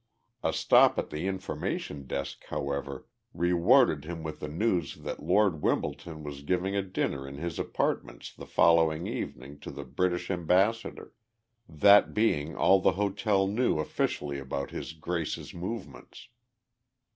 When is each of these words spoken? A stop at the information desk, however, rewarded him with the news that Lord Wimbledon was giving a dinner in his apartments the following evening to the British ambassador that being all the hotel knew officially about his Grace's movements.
A 0.41 0.51
stop 0.51 0.97
at 0.97 1.11
the 1.11 1.27
information 1.27 2.07
desk, 2.07 2.45
however, 2.45 3.05
rewarded 3.35 4.03
him 4.03 4.23
with 4.23 4.39
the 4.39 4.47
news 4.47 4.95
that 4.95 5.21
Lord 5.21 5.61
Wimbledon 5.61 6.23
was 6.23 6.41
giving 6.41 6.75
a 6.75 6.81
dinner 6.81 7.27
in 7.27 7.35
his 7.35 7.59
apartments 7.59 8.33
the 8.33 8.47
following 8.47 9.05
evening 9.05 9.59
to 9.59 9.69
the 9.69 9.83
British 9.83 10.31
ambassador 10.31 11.13
that 11.69 12.15
being 12.15 12.55
all 12.55 12.79
the 12.79 12.93
hotel 12.93 13.45
knew 13.45 13.77
officially 13.77 14.39
about 14.39 14.71
his 14.71 14.93
Grace's 14.93 15.53
movements. 15.53 16.29